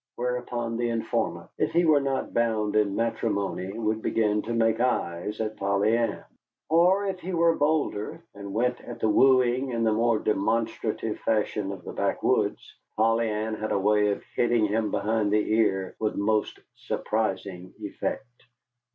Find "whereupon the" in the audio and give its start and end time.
0.15-0.89